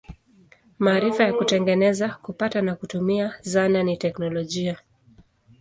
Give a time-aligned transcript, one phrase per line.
[0.79, 4.77] Maarifa ya kutengeneza, kupata na kutumia zana ni teknolojia.